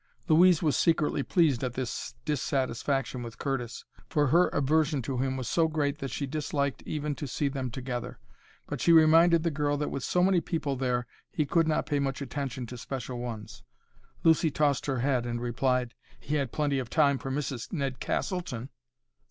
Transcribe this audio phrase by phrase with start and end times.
[0.27, 5.47] Louise was secretly pleased at this dissatisfaction with Curtis, for her aversion to him was
[5.47, 8.17] so great that she disliked even to see them together.
[8.65, 11.99] But she reminded the girl that with so many people there he could not pay
[11.99, 13.61] much attention to special ones.
[14.23, 17.71] Lucy tossed her head and replied, "He had plenty of time for Mrs.
[17.71, 18.69] Ned Castleton."